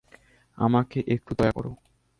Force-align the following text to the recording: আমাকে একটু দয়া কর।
আমাকে 0.57 0.99
একটু 1.07 1.31
দয়া 1.35 1.53
কর। 1.55 1.65